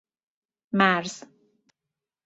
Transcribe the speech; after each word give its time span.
مرز 0.73 1.13